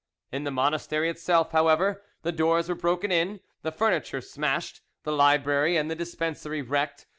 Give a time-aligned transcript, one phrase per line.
[0.31, 5.77] In the monastery itself, however, the doors were broken in, the furniture smashed, the library
[5.77, 7.05] and the dispensary wrecked.